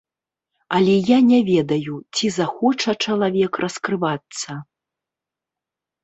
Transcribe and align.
Але 0.75 0.93
я 1.07 1.17
не 1.31 1.39
ведаю, 1.49 1.93
ці 2.19 2.25
захоча 2.37 2.95
чалавек 3.09 3.59
раскрывацца. 3.65 4.57